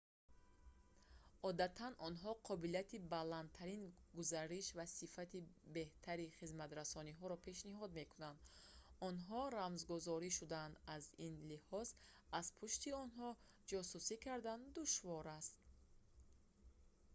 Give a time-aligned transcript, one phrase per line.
[1.49, 3.77] одатан онҳо қобилияти баландтари
[4.17, 5.39] гузариш ва сифати
[5.75, 8.37] беҳтари хизматрасониро пешниҳод мекунанд
[9.07, 11.87] онҳо рамзгузорӣ шудаанд аз ин лиҳоз
[12.39, 13.29] аз пушти онҳо
[13.71, 15.55] ҷосусӣ кардан душвор аст